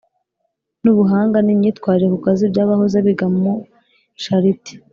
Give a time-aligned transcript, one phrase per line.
[0.81, 3.51] N ubuhanga n imyitwarire ku kazi by abahoze biga muri
[4.23, 4.73] shariti